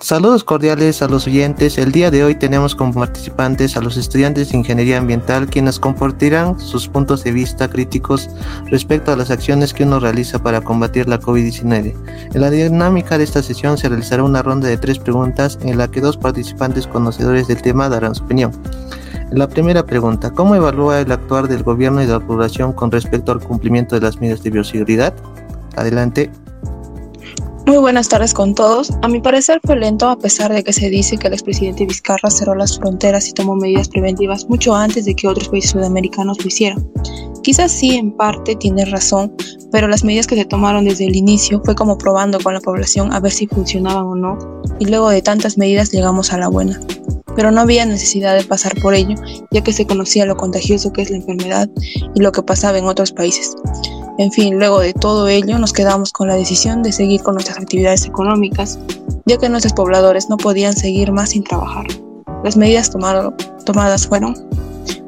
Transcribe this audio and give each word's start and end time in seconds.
Saludos 0.00 0.44
cordiales 0.44 1.02
a 1.02 1.08
los 1.08 1.26
oyentes. 1.26 1.76
El 1.76 1.90
día 1.90 2.12
de 2.12 2.22
hoy 2.22 2.36
tenemos 2.36 2.76
como 2.76 2.94
participantes 2.94 3.76
a 3.76 3.80
los 3.80 3.96
estudiantes 3.96 4.50
de 4.50 4.58
Ingeniería 4.58 4.98
Ambiental 4.98 5.48
quienes 5.48 5.80
compartirán 5.80 6.60
sus 6.60 6.86
puntos 6.86 7.24
de 7.24 7.32
vista 7.32 7.68
críticos 7.68 8.30
respecto 8.66 9.10
a 9.10 9.16
las 9.16 9.32
acciones 9.32 9.74
que 9.74 9.82
uno 9.82 9.98
realiza 9.98 10.40
para 10.40 10.60
combatir 10.60 11.08
la 11.08 11.20
COVID-19. 11.20 11.94
En 12.32 12.40
la 12.40 12.48
dinámica 12.48 13.18
de 13.18 13.24
esta 13.24 13.42
sesión 13.42 13.76
se 13.76 13.88
realizará 13.88 14.22
una 14.22 14.40
ronda 14.40 14.68
de 14.68 14.78
tres 14.78 15.00
preguntas 15.00 15.58
en 15.62 15.76
la 15.76 15.88
que 15.88 16.00
dos 16.00 16.16
participantes 16.16 16.86
conocedores 16.86 17.48
del 17.48 17.60
tema 17.60 17.88
darán 17.88 18.14
su 18.14 18.22
opinión. 18.22 18.52
La 19.32 19.48
primera 19.48 19.84
pregunta, 19.84 20.30
¿cómo 20.30 20.54
evalúa 20.54 21.00
el 21.00 21.10
actuar 21.10 21.48
del 21.48 21.64
gobierno 21.64 22.02
y 22.02 22.06
de 22.06 22.12
la 22.12 22.20
población 22.20 22.72
con 22.72 22.92
respecto 22.92 23.32
al 23.32 23.40
cumplimiento 23.40 23.96
de 23.96 24.02
las 24.02 24.20
medidas 24.20 24.44
de 24.44 24.50
bioseguridad? 24.50 25.12
Adelante. 25.76 26.30
Muy 27.68 27.76
buenas 27.76 28.08
tardes 28.08 28.32
con 28.32 28.54
todos. 28.54 28.90
A 29.02 29.08
mi 29.08 29.20
parecer 29.20 29.60
fue 29.62 29.76
lento 29.76 30.08
a 30.08 30.18
pesar 30.18 30.50
de 30.50 30.64
que 30.64 30.72
se 30.72 30.88
dice 30.88 31.18
que 31.18 31.26
el 31.26 31.34
expresidente 31.34 31.84
Vizcarra 31.84 32.30
cerró 32.30 32.54
las 32.54 32.78
fronteras 32.78 33.28
y 33.28 33.34
tomó 33.34 33.56
medidas 33.56 33.90
preventivas 33.90 34.48
mucho 34.48 34.74
antes 34.74 35.04
de 35.04 35.14
que 35.14 35.28
otros 35.28 35.50
países 35.50 35.72
sudamericanos 35.72 36.38
lo 36.40 36.46
hicieran. 36.46 36.90
Quizás 37.42 37.70
sí, 37.70 37.96
en 37.96 38.12
parte 38.12 38.56
tiene 38.56 38.86
razón, 38.86 39.34
pero 39.70 39.86
las 39.86 40.02
medidas 40.02 40.26
que 40.26 40.36
se 40.36 40.46
tomaron 40.46 40.86
desde 40.86 41.04
el 41.04 41.14
inicio 41.14 41.60
fue 41.62 41.74
como 41.74 41.98
probando 41.98 42.40
con 42.40 42.54
la 42.54 42.60
población 42.62 43.12
a 43.12 43.20
ver 43.20 43.32
si 43.32 43.46
funcionaban 43.46 44.06
o 44.06 44.14
no, 44.14 44.38
y 44.78 44.86
luego 44.86 45.10
de 45.10 45.20
tantas 45.20 45.58
medidas 45.58 45.92
llegamos 45.92 46.32
a 46.32 46.38
la 46.38 46.48
buena. 46.48 46.80
Pero 47.36 47.50
no 47.50 47.60
había 47.60 47.84
necesidad 47.84 48.34
de 48.34 48.44
pasar 48.44 48.80
por 48.80 48.94
ello, 48.94 49.14
ya 49.50 49.62
que 49.62 49.74
se 49.74 49.86
conocía 49.86 50.24
lo 50.24 50.38
contagioso 50.38 50.90
que 50.90 51.02
es 51.02 51.10
la 51.10 51.18
enfermedad 51.18 51.68
y 52.14 52.20
lo 52.22 52.32
que 52.32 52.42
pasaba 52.42 52.78
en 52.78 52.86
otros 52.86 53.12
países. 53.12 53.54
En 54.18 54.32
fin, 54.32 54.58
luego 54.58 54.80
de 54.80 54.94
todo 54.94 55.28
ello 55.28 55.60
nos 55.60 55.72
quedamos 55.72 56.10
con 56.10 56.26
la 56.26 56.34
decisión 56.34 56.82
de 56.82 56.90
seguir 56.90 57.22
con 57.22 57.34
nuestras 57.34 57.56
actividades 57.56 58.04
económicas, 58.04 58.76
ya 59.26 59.38
que 59.38 59.48
nuestros 59.48 59.74
pobladores 59.74 60.28
no 60.28 60.36
podían 60.36 60.74
seguir 60.74 61.12
más 61.12 61.30
sin 61.30 61.44
trabajar. 61.44 61.86
Las 62.42 62.56
medidas 62.56 62.90
tomadas 62.90 64.08
fueron 64.08 64.34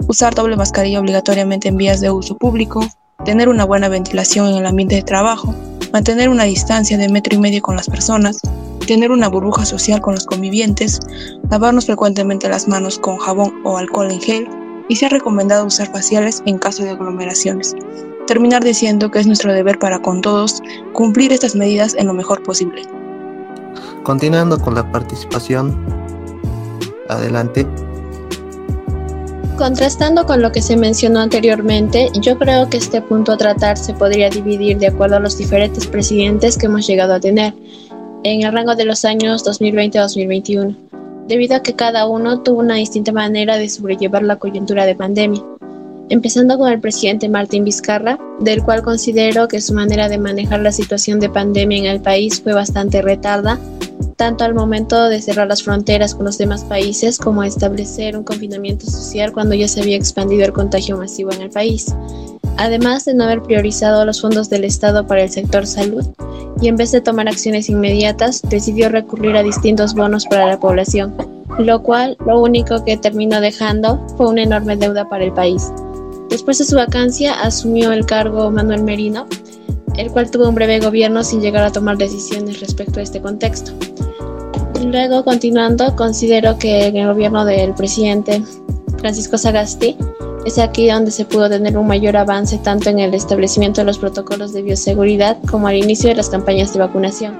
usar 0.06 0.36
doble 0.36 0.56
mascarilla 0.56 1.00
obligatoriamente 1.00 1.66
en 1.66 1.76
vías 1.76 2.00
de 2.00 2.12
uso 2.12 2.36
público, 2.36 2.86
tener 3.24 3.48
una 3.48 3.64
buena 3.64 3.88
ventilación 3.88 4.46
en 4.46 4.54
el 4.58 4.66
ambiente 4.66 4.94
de 4.94 5.02
trabajo, 5.02 5.52
mantener 5.92 6.28
una 6.28 6.44
distancia 6.44 6.96
de 6.96 7.08
metro 7.08 7.34
y 7.34 7.40
medio 7.40 7.62
con 7.62 7.74
las 7.74 7.90
personas, 7.90 8.40
tener 8.86 9.10
una 9.10 9.28
burbuja 9.28 9.66
social 9.66 10.00
con 10.00 10.14
los 10.14 10.24
convivientes, 10.24 11.00
lavarnos 11.50 11.86
frecuentemente 11.86 12.48
las 12.48 12.68
manos 12.68 13.00
con 13.00 13.18
jabón 13.18 13.60
o 13.64 13.76
alcohol 13.76 14.12
en 14.12 14.20
gel 14.20 14.48
y 14.88 14.94
se 14.94 15.06
ha 15.06 15.08
recomendado 15.08 15.66
usar 15.66 15.90
faciales 15.90 16.44
en 16.46 16.58
caso 16.58 16.84
de 16.84 16.90
aglomeraciones 16.90 17.74
terminar 18.30 18.62
diciendo 18.62 19.10
que 19.10 19.18
es 19.18 19.26
nuestro 19.26 19.52
deber 19.52 19.80
para 19.80 20.00
con 20.00 20.20
todos 20.20 20.62
cumplir 20.92 21.32
estas 21.32 21.56
medidas 21.56 21.96
en 21.96 22.06
lo 22.06 22.14
mejor 22.14 22.40
posible. 22.44 22.82
Continuando 24.04 24.56
con 24.56 24.76
la 24.76 24.88
participación, 24.92 25.76
adelante. 27.08 27.66
Contrastando 29.58 30.26
con 30.26 30.42
lo 30.42 30.52
que 30.52 30.62
se 30.62 30.76
mencionó 30.76 31.18
anteriormente, 31.18 32.08
yo 32.20 32.38
creo 32.38 32.70
que 32.70 32.76
este 32.76 33.02
punto 33.02 33.32
a 33.32 33.36
tratar 33.36 33.76
se 33.76 33.94
podría 33.94 34.30
dividir 34.30 34.78
de 34.78 34.86
acuerdo 34.86 35.16
a 35.16 35.20
los 35.20 35.36
diferentes 35.36 35.88
presidentes 35.88 36.56
que 36.56 36.66
hemos 36.66 36.86
llegado 36.86 37.14
a 37.14 37.18
tener 37.18 37.52
en 38.22 38.42
el 38.42 38.52
rango 38.52 38.76
de 38.76 38.84
los 38.84 39.04
años 39.04 39.44
2020-2021, 39.44 40.76
debido 41.26 41.56
a 41.56 41.62
que 41.64 41.74
cada 41.74 42.06
uno 42.06 42.42
tuvo 42.42 42.60
una 42.60 42.76
distinta 42.76 43.10
manera 43.10 43.56
de 43.56 43.68
sobrellevar 43.68 44.22
la 44.22 44.36
coyuntura 44.36 44.86
de 44.86 44.94
pandemia 44.94 45.42
empezando 46.10 46.58
con 46.58 46.70
el 46.70 46.80
presidente 46.80 47.28
Martín 47.28 47.64
Vizcarra, 47.64 48.18
del 48.40 48.62
cual 48.62 48.82
considero 48.82 49.48
que 49.48 49.60
su 49.60 49.72
manera 49.72 50.08
de 50.08 50.18
manejar 50.18 50.60
la 50.60 50.72
situación 50.72 51.20
de 51.20 51.30
pandemia 51.30 51.78
en 51.78 51.86
el 51.86 52.00
país 52.00 52.40
fue 52.42 52.52
bastante 52.52 53.00
retarda, 53.00 53.58
tanto 54.16 54.44
al 54.44 54.52
momento 54.52 55.08
de 55.08 55.22
cerrar 55.22 55.46
las 55.46 55.62
fronteras 55.62 56.14
con 56.14 56.26
los 56.26 56.36
demás 56.36 56.64
países 56.64 57.16
como 57.16 57.44
establecer 57.44 58.16
un 58.16 58.24
confinamiento 58.24 58.86
social 58.86 59.32
cuando 59.32 59.54
ya 59.54 59.68
se 59.68 59.80
había 59.80 59.96
expandido 59.96 60.44
el 60.44 60.52
contagio 60.52 60.98
masivo 60.98 61.32
en 61.32 61.42
el 61.42 61.50
país. 61.50 61.94
Además 62.56 63.04
de 63.04 63.14
no 63.14 63.24
haber 63.24 63.40
priorizado 63.42 64.04
los 64.04 64.20
fondos 64.20 64.50
del 64.50 64.64
Estado 64.64 65.06
para 65.06 65.22
el 65.22 65.30
sector 65.30 65.66
salud 65.66 66.04
y 66.60 66.68
en 66.68 66.76
vez 66.76 66.90
de 66.90 67.00
tomar 67.00 67.28
acciones 67.28 67.70
inmediatas, 67.70 68.42
decidió 68.42 68.88
recurrir 68.88 69.36
a 69.36 69.42
distintos 69.42 69.94
bonos 69.94 70.26
para 70.26 70.46
la 70.46 70.60
población, 70.60 71.14
lo 71.58 71.82
cual 71.82 72.16
lo 72.26 72.40
único 72.40 72.84
que 72.84 72.96
terminó 72.96 73.40
dejando 73.40 74.04
fue 74.16 74.28
una 74.28 74.42
enorme 74.42 74.76
deuda 74.76 75.08
para 75.08 75.24
el 75.24 75.32
país. 75.32 75.72
Después 76.30 76.58
de 76.58 76.64
su 76.64 76.76
vacancia 76.76 77.40
asumió 77.40 77.92
el 77.92 78.06
cargo 78.06 78.50
Manuel 78.50 78.84
Merino, 78.84 79.26
el 79.96 80.10
cual 80.10 80.30
tuvo 80.30 80.48
un 80.48 80.54
breve 80.54 80.78
gobierno 80.78 81.24
sin 81.24 81.40
llegar 81.40 81.64
a 81.64 81.72
tomar 81.72 81.98
decisiones 81.98 82.60
respecto 82.60 83.00
a 83.00 83.02
este 83.02 83.20
contexto. 83.20 83.72
Luego, 84.82 85.24
continuando, 85.24 85.94
considero 85.96 86.56
que 86.56 86.86
el 86.86 87.06
gobierno 87.06 87.44
del 87.44 87.74
presidente 87.74 88.42
Francisco 88.98 89.36
Sagasti 89.36 89.96
es 90.46 90.58
aquí 90.58 90.88
donde 90.88 91.10
se 91.10 91.24
pudo 91.24 91.50
tener 91.50 91.76
un 91.76 91.86
mayor 91.86 92.16
avance 92.16 92.58
tanto 92.58 92.88
en 92.88 92.98
el 92.98 93.12
establecimiento 93.12 93.80
de 93.80 93.86
los 93.86 93.98
protocolos 93.98 94.52
de 94.52 94.62
bioseguridad 94.62 95.36
como 95.50 95.66
al 95.66 95.76
inicio 95.76 96.08
de 96.08 96.16
las 96.16 96.30
campañas 96.30 96.72
de 96.72 96.78
vacunación, 96.78 97.38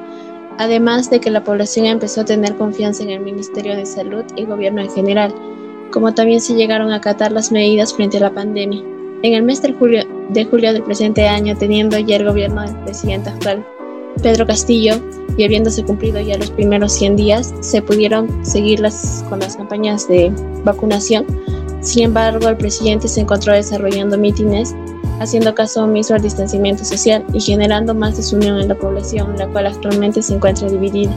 además 0.59 1.09
de 1.09 1.21
que 1.21 1.31
la 1.31 1.43
población 1.45 1.87
empezó 1.87 2.23
a 2.23 2.25
tener 2.27 2.57
confianza 2.57 3.03
en 3.05 3.11
el 3.11 3.21
Ministerio 3.21 3.75
de 3.77 3.87
Salud 3.87 4.25
y 4.37 4.45
gobierno 4.45 4.83
en 4.83 4.91
general, 4.91 5.35
como 5.91 6.15
también 6.15 6.41
se 6.41 6.55
llegaron 6.55 6.91
a 6.91 6.97
acatar 6.97 7.33
las 7.33 7.53
medidas 7.53 7.95
frente 7.95 8.19
a 8.19 8.21
la 8.21 8.35
pandemia. 8.35 8.83
En 9.23 9.35
el 9.35 9.43
mes 9.43 9.61
de 9.63 9.73
julio, 9.73 10.05
de 10.31 10.45
julio 10.45 10.73
del 10.73 10.83
presente 10.83 11.29
año, 11.29 11.57
teniendo 11.57 11.99
ya 11.99 12.17
el 12.17 12.25
gobierno 12.25 12.63
del 12.63 12.75
presidente 12.85 13.31
actual 13.31 13.65
Pedro 14.23 14.47
Castillo 14.47 14.95
y 15.37 15.45
habiéndose 15.45 15.85
cumplido 15.85 16.21
ya 16.21 16.39
los 16.39 16.51
primeros 16.51 16.93
100 16.93 17.17
días, 17.17 17.55
se 17.61 17.83
pudieron 17.83 18.45
seguir 18.45 18.81
las, 18.81 19.25
con 19.29 19.41
las 19.41 19.57
campañas 19.57 20.09
de 20.09 20.33
vacunación. 20.65 21.27
Sin 21.81 22.05
embargo, 22.05 22.49
el 22.49 22.57
presidente 22.57 23.09
se 23.09 23.21
encontró 23.21 23.55
desarrollando 23.55 24.19
mítines, 24.19 24.75
haciendo 25.21 25.55
caso 25.55 25.85
omiso 25.85 26.15
al 26.15 26.23
distanciamiento 26.23 26.85
social 26.85 27.25
y 27.33 27.41
generando 27.41 27.95
más 27.95 28.17
desunión 28.17 28.61
en 28.61 28.69
la 28.69 28.75
población, 28.75 29.37
la 29.39 29.47
cual 29.49 29.67
actualmente 29.67 30.23
se 30.23 30.35
encuentra 30.35 30.69
dividida. 30.69 31.13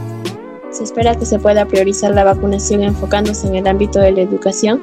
Se 0.74 0.82
espera 0.82 1.14
que 1.14 1.24
se 1.24 1.38
pueda 1.38 1.66
priorizar 1.66 2.10
la 2.10 2.24
vacunación 2.24 2.82
enfocándose 2.82 3.46
en 3.46 3.54
el 3.54 3.68
ámbito 3.68 4.00
de 4.00 4.10
la 4.10 4.22
educación, 4.22 4.82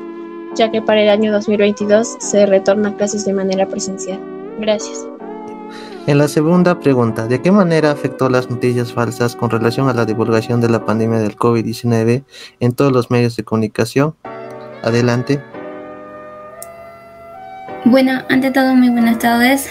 ya 0.56 0.72
que 0.72 0.81
para 0.81 1.02
el 1.02 1.09
año 1.09 1.34
2022 1.34 2.16
se 2.18 2.46
retorna 2.46 2.90
a 2.90 2.96
clases 2.96 3.25
de 3.25 3.34
manera 3.34 3.68
presencial. 3.68 4.18
Gracias. 4.57 5.06
En 6.07 6.18
la 6.18 6.30
segunda 6.30 6.80
pregunta, 6.80 7.28
¿de 7.28 7.41
qué 7.41 7.51
manera 7.51 7.91
afectó 7.91 8.30
las 8.30 8.50
noticias 8.50 8.94
falsas 8.94 9.35
con 9.35 9.50
relación 9.50 9.90
a 9.90 9.94
la 9.94 10.06
divulgación 10.06 10.62
de 10.62 10.69
la 10.69 10.85
pandemia 10.85 11.19
del 11.19 11.35
COVID-19 11.35 12.24
en 12.62 12.72
todos 12.72 12.94
los 12.94 13.12
medios 13.12 13.35
de 13.35 13.44
comunicación? 13.44 14.16
Adelante. 14.84 15.44
Bueno, 17.84 18.22
ante 18.30 18.50
todo, 18.51 18.75
muy 18.75 18.91
buenas 18.91 19.19
tardes. 19.19 19.69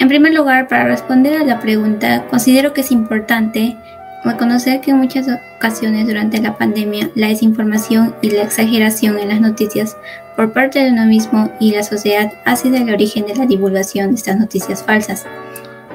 En 0.00 0.08
primer 0.08 0.34
lugar, 0.34 0.66
para 0.66 0.84
responder 0.84 1.40
a 1.40 1.44
la 1.44 1.60
pregunta, 1.60 2.26
considero 2.28 2.72
que 2.72 2.80
es 2.80 2.90
importante 2.90 3.76
Reconocer 4.24 4.82
que 4.82 4.90
en 4.90 4.98
muchas 4.98 5.26
ocasiones 5.56 6.06
durante 6.06 6.40
la 6.42 6.58
pandemia 6.58 7.10
la 7.14 7.28
desinformación 7.28 8.14
y 8.20 8.30
la 8.30 8.42
exageración 8.42 9.18
en 9.18 9.28
las 9.28 9.40
noticias 9.40 9.96
por 10.36 10.52
parte 10.52 10.78
de 10.78 10.90
uno 10.90 11.06
mismo 11.06 11.50
y 11.58 11.72
la 11.72 11.82
sociedad 11.82 12.30
ha 12.44 12.56
sido 12.56 12.76
el 12.76 12.92
origen 12.92 13.26
de 13.26 13.34
la 13.34 13.46
divulgación 13.46 14.10
de 14.10 14.16
estas 14.16 14.38
noticias 14.38 14.82
falsas, 14.82 15.24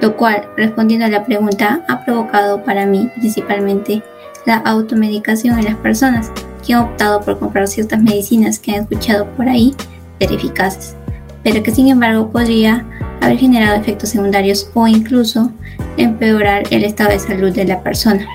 lo 0.02 0.18
cual, 0.18 0.48
respondiendo 0.58 1.06
a 1.06 1.10
la 1.10 1.24
pregunta, 1.24 1.84
ha 1.88 2.04
provocado 2.04 2.64
para 2.64 2.86
mí 2.88 3.10
principalmente 3.16 4.02
la 4.46 4.58
automedicación 4.58 5.60
en 5.60 5.66
las 5.66 5.76
personas 5.76 6.32
que 6.66 6.74
han 6.74 6.82
optado 6.82 7.22
por 7.22 7.38
comprar 7.38 7.68
ciertas 7.68 8.02
medicinas 8.02 8.60
que 8.60 8.72
han 8.72 8.84
escuchado 8.84 9.28
por 9.32 9.48
ahí 9.48 9.76
ser 10.20 10.34
eficaces, 10.34 10.96
pero 11.44 11.62
que 11.62 11.72
sin 11.72 11.90
embargo 11.90 12.32
podría 12.32 12.86
haber 13.26 13.40
generado 13.40 13.76
efectos 13.76 14.10
secundarios 14.10 14.70
o 14.74 14.88
incluso 14.88 15.52
empeorar 15.98 16.64
el 16.72 16.84
estado 16.84 17.12
de 17.12 17.20
salud 17.20 17.52
de 17.52 17.66
la 17.66 17.82
persona. 17.82 18.28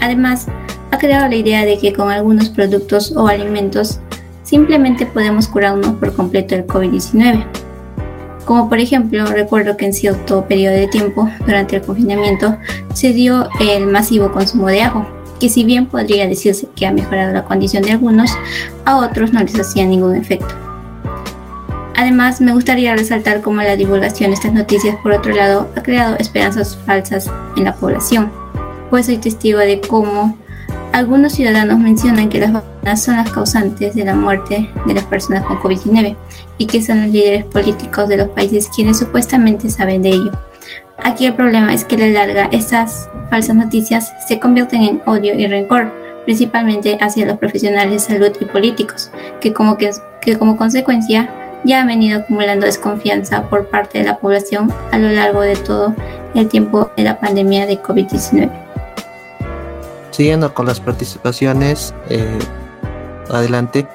Además, 0.00 0.46
ha 0.90 0.98
creado 0.98 1.28
la 1.28 1.36
idea 1.36 1.64
de 1.64 1.78
que 1.78 1.92
con 1.92 2.10
algunos 2.10 2.48
productos 2.48 3.12
o 3.16 3.28
alimentos 3.28 4.00
simplemente 4.42 5.06
podemos 5.06 5.48
curarnos 5.48 5.94
por 5.96 6.14
completo 6.14 6.54
el 6.54 6.66
COVID-19. 6.66 7.44
Como 8.44 8.68
por 8.68 8.78
ejemplo, 8.78 9.26
recuerdo 9.26 9.76
que 9.76 9.86
en 9.86 9.92
cierto 9.92 10.46
periodo 10.46 10.74
de 10.74 10.86
tiempo 10.86 11.28
durante 11.44 11.76
el 11.76 11.82
confinamiento 11.82 12.56
se 12.94 13.12
dio 13.12 13.48
el 13.60 13.86
masivo 13.86 14.30
consumo 14.30 14.68
de 14.68 14.82
ajo, 14.82 15.04
que 15.40 15.48
si 15.48 15.64
bien 15.64 15.86
podría 15.86 16.28
decirse 16.28 16.68
que 16.76 16.86
ha 16.86 16.92
mejorado 16.92 17.32
la 17.32 17.44
condición 17.44 17.82
de 17.82 17.92
algunos, 17.92 18.30
a 18.84 18.98
otros 18.98 19.32
no 19.32 19.40
les 19.40 19.58
hacía 19.58 19.84
ningún 19.84 20.14
efecto. 20.14 20.65
Además, 21.96 22.40
me 22.40 22.52
gustaría 22.52 22.94
resaltar 22.94 23.40
cómo 23.40 23.62
la 23.62 23.76
divulgación 23.76 24.30
de 24.30 24.34
estas 24.34 24.52
noticias, 24.52 24.96
por 25.02 25.12
otro 25.12 25.34
lado, 25.34 25.68
ha 25.76 25.82
creado 25.82 26.16
esperanzas 26.18 26.78
falsas 26.86 27.30
en 27.56 27.64
la 27.64 27.74
población, 27.74 28.30
pues 28.90 29.06
soy 29.06 29.18
testigo 29.18 29.58
de 29.58 29.80
cómo 29.80 30.36
algunos 30.92 31.32
ciudadanos 31.32 31.78
mencionan 31.78 32.28
que 32.28 32.40
las 32.40 32.52
vacunas 32.52 33.02
son 33.02 33.16
las 33.16 33.30
causantes 33.30 33.94
de 33.94 34.04
la 34.04 34.14
muerte 34.14 34.70
de 34.86 34.94
las 34.94 35.04
personas 35.04 35.44
con 35.44 35.58
COVID-19 35.58 36.16
y 36.58 36.66
que 36.66 36.82
son 36.82 37.02
los 37.02 37.10
líderes 37.10 37.44
políticos 37.44 38.08
de 38.08 38.18
los 38.18 38.28
países 38.28 38.68
quienes 38.74 38.98
supuestamente 38.98 39.68
saben 39.68 40.02
de 40.02 40.10
ello, 40.10 40.32
Aquí 41.02 41.26
el 41.26 41.34
problema 41.34 41.74
es 41.74 41.84
que 41.84 41.96
a 41.96 41.98
la 41.98 42.08
larga 42.08 42.48
estas 42.52 43.08
falsas 43.30 43.56
noticias 43.56 44.12
se 44.26 44.40
convierten 44.40 44.82
en 44.82 45.02
odio 45.06 45.34
y 45.34 45.46
rencor, 45.46 45.92
principalmente 46.24 46.98
hacia 47.00 47.26
los 47.26 47.38
profesionales 47.38 47.92
de 47.92 48.14
salud 48.14 48.32
y 48.40 48.44
políticos, 48.46 49.10
que 49.40 49.52
como, 49.52 49.76
que, 49.76 49.90
que 50.20 50.38
como 50.38 50.56
consecuencia 50.56 51.30
ya 51.66 51.80
han 51.80 51.88
venido 51.88 52.20
acumulando 52.20 52.66
desconfianza 52.66 53.48
por 53.50 53.66
parte 53.66 53.98
de 53.98 54.04
la 54.04 54.18
población 54.18 54.72
a 54.92 54.98
lo 54.98 55.10
largo 55.10 55.40
de 55.40 55.56
todo 55.56 55.94
el 56.34 56.48
tiempo 56.48 56.90
de 56.96 57.02
la 57.04 57.18
pandemia 57.18 57.66
de 57.66 57.82
COVID-19. 57.82 58.50
Siguiendo 60.10 60.54
con 60.54 60.66
las 60.66 60.80
participaciones, 60.80 61.94
eh, 62.08 62.38
adelante. 63.28 63.86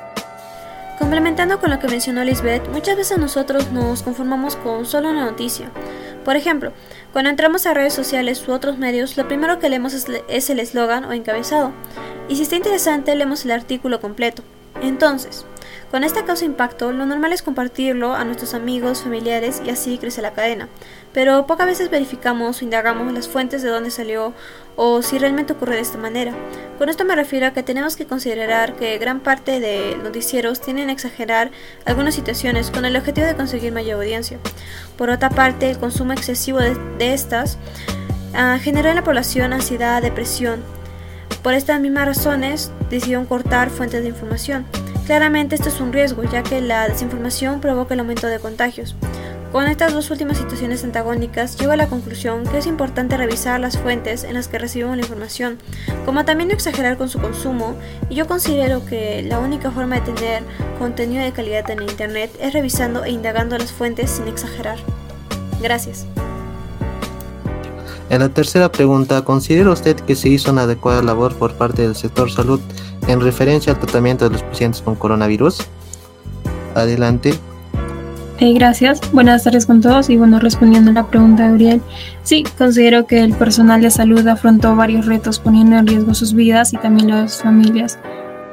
Complementando 1.00 1.60
con 1.60 1.72
lo 1.72 1.80
que 1.80 1.88
mencionó 1.88 2.24
Lisbeth, 2.24 2.68
muchas 2.70 2.96
veces 2.96 3.18
nosotros 3.18 3.72
nos 3.72 4.04
conformamos 4.04 4.56
con 4.56 4.86
solo 4.86 5.10
una 5.10 5.26
noticia. 5.26 5.72
Por 6.24 6.36
ejemplo, 6.36 6.74
cuando 7.12 7.32
entramos 7.32 7.66
a 7.66 7.74
redes 7.74 7.94
sociales 7.94 8.48
u 8.48 8.52
otros 8.52 8.78
medios, 8.78 9.18
lo 9.18 9.28
primero 9.28 9.58
que 9.58 9.70
leemos 9.70 9.94
es 9.94 10.50
el 10.50 10.60
eslogan 10.60 11.06
o 11.06 11.14
encabezado. 11.14 11.72
Y 12.30 12.36
si 12.36 12.44
está 12.44 12.56
interesante, 12.56 13.16
leemos 13.16 13.44
el 13.46 13.52
artículo 13.52 14.00
completo. 14.00 14.44
Entonces, 14.82 15.46
con 15.92 16.06
esta 16.06 16.24
causa 16.24 16.46
impacto, 16.46 16.94
lo 16.94 17.06
normal 17.06 17.34
es 17.34 17.42
compartirlo 17.42 18.14
a 18.14 18.24
nuestros 18.24 18.54
amigos, 18.54 19.04
familiares 19.04 19.62
y 19.66 19.72
así 19.72 19.98
crece 19.98 20.22
la 20.22 20.32
cadena. 20.32 20.70
Pero 21.14 21.46
pocas 21.46 21.68
veces 21.68 21.90
verificamos 21.90 22.62
o 22.62 22.64
indagamos 22.64 23.12
las 23.12 23.28
fuentes 23.28 23.62
de 23.62 23.68
dónde 23.68 23.92
salió 23.92 24.34
o 24.78 25.02
si 25.02 25.18
realmente 25.18 25.52
ocurre 25.52 25.76
de 25.76 25.82
esta 25.82 25.98
manera. 25.98 26.34
Con 26.78 26.88
esto 26.88 27.04
me 27.04 27.14
refiero 27.14 27.46
a 27.46 27.52
que 27.52 27.62
tenemos 27.62 27.98
que 27.98 28.06
considerar 28.06 28.78
que 28.78 28.98
gran 29.00 29.20
parte 29.20 29.60
de 29.60 29.98
noticieros 30.02 30.62
tienen 30.62 30.90
exagerar 30.90 31.52
algunas 31.84 32.16
situaciones 32.16 32.72
con 32.72 32.86
el 32.86 32.96
objetivo 32.96 33.28
de 33.28 33.36
conseguir 33.36 33.74
mayor 33.74 33.96
audiencia. 33.96 34.40
Por 34.98 35.10
otra 35.10 35.30
parte, 35.30 35.70
el 35.70 35.78
consumo 35.78 36.14
excesivo 36.14 36.60
de, 36.60 37.14
estas 37.14 37.58
uh, 38.34 38.58
generó 38.62 38.88
en 38.88 38.96
la 38.96 39.04
población 39.04 39.52
ansiedad, 39.52 40.02
depresión. 40.02 40.64
Por 41.44 41.56
estas 41.56 41.82
mismas 41.82 42.06
razones 42.06 42.72
decidieron 42.90 43.26
cortar 43.26 43.70
fuentes 43.70 44.04
de 44.04 44.10
información. 44.10 44.66
Claramente 45.06 45.56
esto 45.56 45.70
es 45.70 45.82
un 45.82 45.92
riesgo, 45.92 46.24
ya 46.24 46.44
que 46.44 46.62
la 46.62 46.88
desinformación 46.88 47.60
provoca 47.60 47.96
el 47.96 48.00
aumento 48.00 48.28
de 48.28 48.40
contagios. 48.40 48.96
Con 49.52 49.68
estas 49.68 49.92
dos 49.92 50.10
últimas 50.12 50.38
situaciones 50.38 50.84
antagónicas, 50.86 51.58
llego 51.58 51.74
a 51.74 51.76
la 51.76 51.88
conclusión 51.88 52.46
que 52.46 52.60
es 52.60 52.68
importante 52.68 53.18
revisar 53.18 53.60
las 53.60 53.78
fuentes 53.78 54.24
en 54.24 54.36
las 54.36 54.48
que 54.48 54.60
recibimos 54.60 54.96
la 54.96 55.02
información, 55.02 55.58
como 56.06 56.24
también 56.24 56.48
no 56.48 56.54
exagerar 56.54 56.98
con 56.98 57.10
su 57.10 57.20
consumo, 57.20 57.76
y 58.10 58.16
yo 58.16 58.28
considero 58.28 58.86
que 58.86 59.24
la 59.24 59.40
única 59.40 59.70
forma 59.70 59.96
de 60.00 60.14
tener 60.14 60.44
contenido 60.80 61.22
de 61.22 61.34
calidad 61.34 61.70
en 61.70 61.82
Internet 61.82 62.32
es 62.40 62.54
revisando 62.54 63.04
e 63.04 63.10
indagando 63.10 63.58
las 63.58 63.74
fuentes 63.74 64.12
sin 64.12 64.30
exagerar. 64.30 64.78
Gracias. 65.62 66.06
En 68.12 68.20
la 68.20 68.28
tercera 68.28 68.70
pregunta, 68.70 69.22
¿considera 69.22 69.72
usted 69.72 69.96
que 69.96 70.18
se 70.18 70.28
hizo 70.28 70.52
una 70.52 70.64
adecuada 70.64 71.02
labor 71.02 71.34
por 71.34 71.54
parte 71.54 71.84
del 71.84 71.96
sector 71.96 72.30
salud 72.30 72.60
en 73.08 73.22
referencia 73.22 73.72
al 73.72 73.80
tratamiento 73.80 74.26
de 74.26 74.32
los 74.32 74.44
pacientes 74.44 74.82
con 74.82 74.96
coronavirus? 74.96 75.60
Adelante. 76.76 77.34
Eh, 78.40 78.54
gracias. 78.54 79.00
Buenas 79.14 79.46
tardes 79.46 79.66
con 79.66 79.80
todos 79.80 80.10
y 80.10 80.18
bueno, 80.18 80.40
respondiendo 80.40 80.92
a 80.92 80.94
la 80.94 81.08
pregunta 81.08 81.48
de 81.48 81.54
Uriel, 81.54 81.82
sí, 82.24 82.44
considero 82.58 83.08
que 83.08 83.22
el 83.22 83.34
personal 83.34 83.82
de 83.82 83.92
salud 83.92 84.28
afrontó 84.28 84.76
varios 84.76 85.06
retos 85.06 85.40
poniendo 85.40 85.78
en 85.78 85.88
riesgo 85.88 86.14
sus 86.14 86.34
vidas 86.34 86.74
y 86.74 86.78
también 86.78 87.10
las 87.10 87.42
familias. 87.42 87.98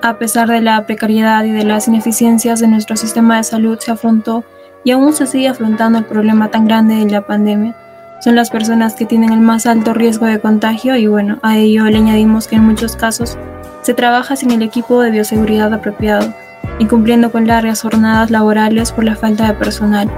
A 0.03 0.19
pesar 0.19 0.49
de 0.49 0.61
la 0.61 0.87
precariedad 0.87 1.43
y 1.43 1.51
de 1.51 1.65
las 1.65 1.89
ineficiencias 1.89 2.61
de 2.61 2.69
nuestro 2.69 2.97
sistema 2.97 3.39
de 3.39 3.43
salud, 3.43 3.77
se 3.81 3.91
afrontó 3.91 4.45
y 4.85 4.93
aún 4.93 5.13
se 5.15 5.27
sigue 5.27 5.49
afrontando 5.49 5.99
el 5.99 6.05
problema 6.05 6.49
tan 6.49 6.65
grande 6.65 6.95
de 6.95 7.11
la 7.11 7.27
pandemia. 7.27 7.75
Son 8.21 8.35
las 8.35 8.51
personas 8.51 8.95
que 8.95 9.07
tienen 9.07 9.33
el 9.33 9.41
más 9.41 9.67
alto 9.67 9.95
riesgo 9.95 10.27
de 10.27 10.41
contagio 10.41 10.97
y 10.97 11.07
bueno, 11.07 11.39
a 11.43 11.57
ello 11.57 11.85
le 11.85 11.99
añadimos 11.99 12.49
que 12.49 12.57
en 12.57 12.65
muchos 12.65 12.97
casos 12.97 13.39
se 13.83 13.95
trabaja 13.95 14.35
sin 14.35 14.51
el 14.51 14.63
equipo 14.63 15.01
de 15.01 15.13
bioseguridad 15.13 15.73
apropiado, 15.73 16.35
incumpliendo 16.81 17.31
con 17.31 17.47
largas 17.47 17.83
jornadas 17.83 18.33
laborales 18.33 18.91
por 18.91 19.05
la 19.05 19.15
falta 19.15 19.47
de 19.47 19.55
personal. 19.55 20.11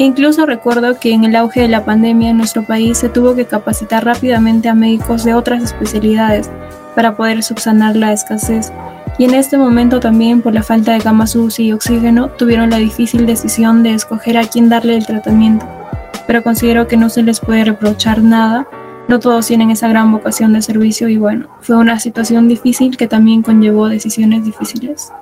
E 0.00 0.04
incluso 0.04 0.46
recuerdo 0.46 0.98
que 0.98 1.12
en 1.12 1.24
el 1.24 1.36
auge 1.36 1.60
de 1.60 1.68
la 1.68 1.84
pandemia 1.84 2.30
en 2.30 2.38
nuestro 2.38 2.64
país 2.64 2.98
se 2.98 3.08
tuvo 3.08 3.36
que 3.36 3.46
capacitar 3.46 4.04
rápidamente 4.04 4.68
a 4.68 4.74
médicos 4.74 5.22
de 5.22 5.34
otras 5.34 5.62
especialidades 5.62 6.50
para 6.96 7.16
poder 7.16 7.44
subsanar 7.44 7.94
la 7.94 8.12
escasez. 8.12 8.72
Y 9.16 9.26
en 9.26 9.34
este 9.34 9.56
momento 9.56 10.00
también 10.00 10.42
por 10.42 10.54
la 10.54 10.64
falta 10.64 10.92
de 10.92 11.00
camas 11.00 11.36
UCI 11.36 11.66
y 11.66 11.72
oxígeno 11.72 12.30
tuvieron 12.30 12.70
la 12.70 12.78
difícil 12.78 13.26
decisión 13.26 13.84
de 13.84 13.94
escoger 13.94 14.38
a 14.38 14.44
quién 14.44 14.68
darle 14.68 14.96
el 14.96 15.06
tratamiento. 15.06 15.83
Pero 16.26 16.42
considero 16.42 16.86
que 16.88 16.96
no 16.96 17.08
se 17.08 17.22
les 17.22 17.40
puede 17.40 17.64
reprochar 17.64 18.22
nada 18.22 18.66
no 19.06 19.20
todos 19.20 19.46
tienen 19.46 19.70
esa 19.70 19.88
gran 19.88 20.10
vocación 20.12 20.54
de 20.54 20.62
servicio 20.62 21.08
y 21.08 21.18
bueno, 21.18 21.48
fue 21.60 21.76
una 21.76 22.00
situación 22.00 22.48
difícil 22.48 22.96
que 22.96 23.06
también 23.06 23.42
conllevó 23.42 23.88
decisiones 23.88 24.44
difíciles. 24.44 25.12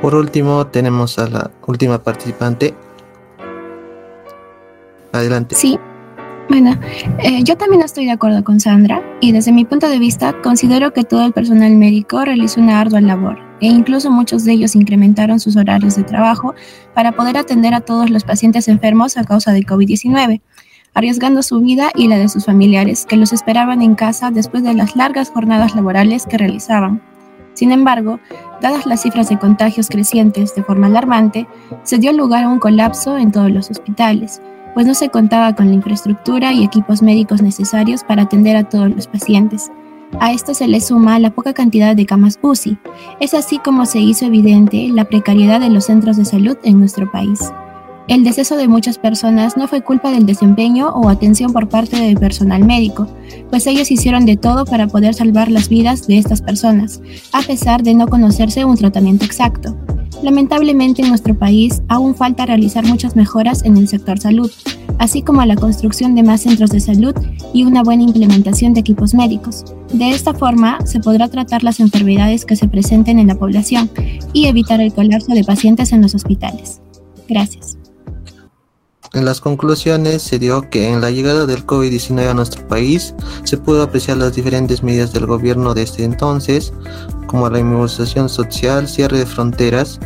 Por 0.00 0.14
último, 0.14 0.66
tenemos 0.68 1.18
a 1.18 1.28
la 1.28 1.50
última 1.66 2.02
participante. 2.02 2.74
Adelante. 5.12 5.56
Sí. 5.56 5.78
Bueno, 6.48 6.78
eh, 7.20 7.42
yo 7.42 7.56
también 7.56 7.82
estoy 7.82 8.04
de 8.04 8.12
acuerdo 8.12 8.44
con 8.44 8.60
Sandra 8.60 9.02
y 9.20 9.32
desde 9.32 9.50
mi 9.50 9.64
punto 9.64 9.88
de 9.88 9.98
vista 9.98 10.34
considero 10.42 10.92
que 10.92 11.02
todo 11.02 11.24
el 11.24 11.32
personal 11.32 11.74
médico 11.74 12.24
realizó 12.24 12.60
una 12.60 12.80
ardua 12.80 13.00
labor 13.00 13.38
e 13.60 13.66
incluso 13.66 14.10
muchos 14.10 14.44
de 14.44 14.52
ellos 14.52 14.76
incrementaron 14.76 15.40
sus 15.40 15.56
horarios 15.56 15.96
de 15.96 16.04
trabajo 16.04 16.54
para 16.94 17.12
poder 17.12 17.38
atender 17.38 17.72
a 17.72 17.80
todos 17.80 18.10
los 18.10 18.24
pacientes 18.24 18.68
enfermos 18.68 19.16
a 19.16 19.24
causa 19.24 19.52
de 19.52 19.62
COVID-19 19.62 20.42
arriesgando 20.94 21.42
su 21.42 21.60
vida 21.60 21.90
y 21.94 22.08
la 22.08 22.18
de 22.18 22.28
sus 22.28 22.46
familiares 22.46 23.04
que 23.04 23.16
los 23.16 23.32
esperaban 23.32 23.82
en 23.82 23.94
casa 23.94 24.30
después 24.30 24.62
de 24.62 24.74
las 24.74 24.96
largas 24.96 25.30
jornadas 25.30 25.74
laborales 25.74 26.24
que 26.24 26.38
realizaban. 26.38 27.02
Sin 27.52 27.70
embargo, 27.72 28.18
dadas 28.60 28.86
las 28.86 29.02
cifras 29.02 29.28
de 29.28 29.38
contagios 29.38 29.88
crecientes 29.88 30.54
de 30.54 30.62
forma 30.62 30.86
alarmante, 30.86 31.46
se 31.82 31.98
dio 31.98 32.12
lugar 32.12 32.44
a 32.44 32.48
un 32.48 32.58
colapso 32.58 33.18
en 33.18 33.30
todos 33.30 33.50
los 33.50 33.70
hospitales, 33.70 34.40
pues 34.74 34.86
no 34.86 34.94
se 34.94 35.08
contaba 35.08 35.54
con 35.54 35.68
la 35.68 35.74
infraestructura 35.74 36.52
y 36.52 36.64
equipos 36.64 37.00
médicos 37.00 37.40
necesarios 37.40 38.04
para 38.04 38.22
atender 38.22 38.56
a 38.56 38.68
todos 38.68 38.90
los 38.90 39.06
pacientes. 39.06 39.70
A 40.20 40.32
esto 40.32 40.54
se 40.54 40.68
le 40.68 40.80
suma 40.80 41.18
la 41.18 41.30
poca 41.30 41.54
cantidad 41.54 41.96
de 41.96 42.06
camas 42.06 42.38
UCI. 42.42 42.78
Es 43.20 43.34
así 43.34 43.58
como 43.58 43.86
se 43.86 44.00
hizo 44.00 44.26
evidente 44.26 44.88
la 44.88 45.04
precariedad 45.04 45.60
de 45.60 45.70
los 45.70 45.86
centros 45.86 46.16
de 46.16 46.24
salud 46.24 46.56
en 46.64 46.78
nuestro 46.78 47.10
país. 47.10 47.40
El 48.06 48.22
deceso 48.22 48.56
de 48.56 48.68
muchas 48.68 48.98
personas 48.98 49.56
no 49.56 49.66
fue 49.66 49.80
culpa 49.80 50.10
del 50.10 50.26
desempeño 50.26 50.90
o 50.90 51.08
atención 51.08 51.54
por 51.54 51.70
parte 51.70 51.96
del 51.96 52.18
personal 52.18 52.62
médico, 52.62 53.08
pues 53.48 53.66
ellos 53.66 53.90
hicieron 53.90 54.26
de 54.26 54.36
todo 54.36 54.66
para 54.66 54.86
poder 54.88 55.14
salvar 55.14 55.50
las 55.50 55.70
vidas 55.70 56.06
de 56.06 56.18
estas 56.18 56.42
personas, 56.42 57.00
a 57.32 57.40
pesar 57.40 57.82
de 57.82 57.94
no 57.94 58.06
conocerse 58.06 58.66
un 58.66 58.76
tratamiento 58.76 59.24
exacto. 59.24 59.74
Lamentablemente 60.24 61.02
en 61.02 61.08
nuestro 61.08 61.38
país 61.38 61.82
aún 61.86 62.14
falta 62.14 62.46
realizar 62.46 62.82
muchas 62.86 63.14
mejoras 63.14 63.62
en 63.62 63.76
el 63.76 63.88
sector 63.88 64.18
salud, 64.18 64.50
así 64.98 65.20
como 65.20 65.44
la 65.44 65.54
construcción 65.54 66.14
de 66.14 66.22
más 66.22 66.40
centros 66.40 66.70
de 66.70 66.80
salud 66.80 67.14
y 67.52 67.64
una 67.64 67.82
buena 67.82 68.04
implementación 68.04 68.72
de 68.72 68.80
equipos 68.80 69.12
médicos. 69.12 69.66
De 69.92 70.12
esta 70.12 70.32
forma 70.32 70.78
se 70.86 70.98
podrá 70.98 71.28
tratar 71.28 71.62
las 71.62 71.78
enfermedades 71.78 72.46
que 72.46 72.56
se 72.56 72.68
presenten 72.68 73.18
en 73.18 73.26
la 73.26 73.34
población 73.34 73.90
y 74.32 74.46
evitar 74.46 74.80
el 74.80 74.94
colapso 74.94 75.34
de 75.34 75.44
pacientes 75.44 75.92
en 75.92 76.00
los 76.00 76.14
hospitales. 76.14 76.80
Gracias. 77.28 77.76
En 79.14 79.24
las 79.24 79.40
conclusiones 79.40 80.22
se 80.22 80.40
dio 80.40 80.68
que 80.68 80.92
en 80.92 81.00
la 81.00 81.10
llegada 81.10 81.46
del 81.46 81.64
COVID-19 81.64 82.28
a 82.28 82.34
nuestro 82.34 82.66
país 82.66 83.14
se 83.44 83.56
pudo 83.56 83.84
apreciar 83.84 84.16
las 84.16 84.34
diferentes 84.34 84.82
medidas 84.82 85.12
del 85.12 85.26
gobierno 85.26 85.72
desde 85.72 86.04
entonces, 86.04 86.72
como 87.28 87.48
la 87.48 87.60
inmunización 87.60 88.28
social, 88.28 88.88
cierre 88.88 89.18
de 89.18 89.26
fronteras, 89.26 90.00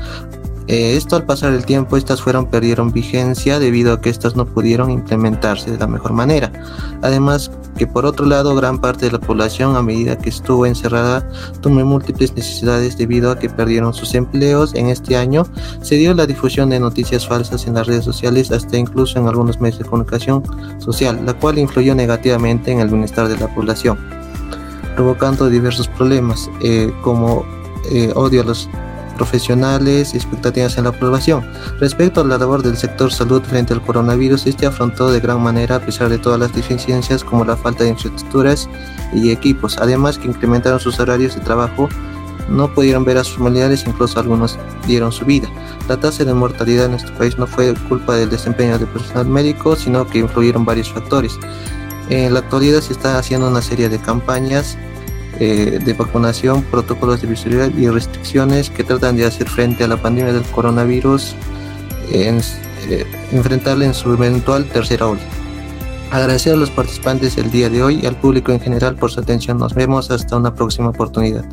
eh, 0.69 0.99
esto 0.99 1.17
al 1.17 1.25
pasar 1.25 1.55
el 1.55 1.65
tiempo, 1.65 1.97
estas 1.97 2.21
fueron 2.21 2.47
perdieron 2.47 2.93
vigencia 2.93 3.59
debido 3.59 3.95
a 3.95 4.01
que 4.03 4.11
estas 4.11 4.37
no 4.37 4.45
pudieron 4.45 4.91
implementarse 4.91 5.71
de 5.71 5.79
la 5.79 5.87
mejor 5.87 6.13
manera. 6.13 6.53
Además, 7.01 7.51
que 7.79 7.87
por 7.87 8.05
otro 8.05 8.27
lado, 8.27 8.55
gran 8.57 8.81
parte 8.81 9.07
de 9.07 9.13
la 9.13 9.21
población 9.21 9.77
a 9.77 9.83
medida 9.83 10.19
que 10.19 10.29
estuvo 10.29 10.67
encerrada 10.67 11.27
tuvo 11.63 11.85
múltiples 11.85 12.35
necesidades 12.35 12.99
debido 12.99 13.31
a 13.31 13.39
que 13.39 13.49
perdieron 13.49 13.95
sus 13.95 14.15
empleos. 14.15 14.75
En 14.75 14.89
este 14.89 15.17
año 15.17 15.47
se 15.81 15.95
dio 15.95 16.13
la 16.13 16.27
difusión 16.27 16.71
de 16.71 16.81
noticias 16.81 17.27
falsas 17.27 17.67
en 17.67 17.75
las 17.75 17.87
redes 17.87 18.05
sociales, 18.05 18.51
hasta 18.51 18.77
incluso 18.77 19.19
en 19.19 19.29
algunos 19.29 19.61
medios 19.61 19.79
de 19.79 19.85
comunicación 19.85 20.43
social, 20.79 21.25
la 21.25 21.35
cual 21.35 21.59
influyó 21.59 21.95
negativamente 21.95 22.73
en 22.73 22.81
el 22.81 22.89
bienestar 22.89 23.29
de 23.29 23.39
la 23.39 23.55
población, 23.55 23.97
provocando 24.97 25.49
diversos 25.49 25.87
problemas 25.87 26.51
eh, 26.61 26.93
como 27.03 27.47
eh, 27.93 28.13
odio 28.17 28.43
a 28.43 28.45
los 28.45 28.69
profesionales 29.19 30.15
y 30.15 30.17
expectativas 30.17 30.79
en 30.79 30.85
la 30.85 30.93
población. 30.93 31.45
Respecto 31.79 32.23
a 32.23 32.25
la 32.25 32.39
labor 32.39 32.63
del 32.63 32.79
sector 32.79 33.13
salud 33.13 33.43
frente 33.43 33.75
al 33.75 33.83
coronavirus, 33.83 34.47
este 34.47 34.65
afrontó 34.65 35.11
de 35.11 35.21
gran 35.21 35.43
manera 35.43 35.77
a 35.77 35.81
pesar 35.81 36.09
de 36.09 36.17
todas 36.17 36.41
las 36.41 36.55
deficiencias 36.55 37.23
como 37.23 37.45
la 37.45 37.57
falta 37.57 37.85
de 37.85 37.91
infraestructuras 37.91 38.69
y 39.13 39.31
equipos, 39.31 39.77
además 39.77 40.17
que 40.19 40.29
incrementaron 40.29 40.81
sus 40.81 40.99
horarios 40.99 41.35
de 41.35 41.43
trabajo 41.43 41.91
no 42.49 42.73
pudieron 42.73 43.05
ver 43.05 43.19
a 43.19 43.25
sus 43.25 43.37
familiares, 43.37 43.85
incluso 43.87 44.19
algunos 44.19 44.59
dieron 44.87 45.13
su 45.13 45.25
vida. 45.25 45.49
La 45.89 45.99
tasa 45.99 46.25
de 46.25 46.33
mortalidad 46.33 46.87
en 46.87 46.93
nuestro 46.93 47.15
país 47.15 47.39
no 47.39 47.47
fue 47.47 47.75
culpa 47.89 48.17
del 48.17 48.31
desempeño 48.31 48.79
del 48.79 48.89
personal 48.89 49.27
médico, 49.27 49.77
sino 49.77 50.07
que 50.07 50.19
influyeron 50.21 50.65
varios 50.65 50.91
factores. 50.91 51.39
En 52.09 52.33
la 52.33 52.41
actualidad 52.41 52.81
se 52.81 52.95
está 52.95 53.19
haciendo 53.19 53.49
una 53.49 53.61
serie 53.61 53.89
de 53.89 53.99
campañas 53.99 54.79
eh, 55.41 55.79
de 55.85 55.93
vacunación, 55.93 56.63
protocolos 56.63 57.23
de 57.23 57.29
visibilidad 57.29 57.71
y 57.77 57.89
restricciones 57.89 58.71
que 58.71 58.85
tratan 58.85 59.17
de 59.17 59.25
hacer 59.25 59.49
frente 59.49 59.85
a 59.85 59.89
la 59.89 59.97
pandemia 59.97 60.33
del 60.33 60.43
coronavirus, 60.45 61.35
en, 62.11 62.41
eh, 62.89 63.07
enfrentarla 63.33 63.85
en 63.85 63.95
su 63.95 64.13
eventual 64.13 64.65
tercera 64.67 65.07
ola. 65.07 65.21
Agradecer 66.11 66.55
a 66.55 66.57
los 66.57 66.71
participantes 66.71 67.37
el 67.37 67.51
día 67.51 67.69
de 67.69 67.83
hoy 67.83 68.01
y 68.03 68.07
al 68.07 68.17
público 68.17 68.51
en 68.51 68.61
general 68.61 68.97
por 68.97 69.11
su 69.11 69.21
atención. 69.21 69.59
Nos 69.59 69.75
vemos 69.75 70.11
hasta 70.11 70.37
una 70.37 70.55
próxima 70.55 70.89
oportunidad. 70.89 71.45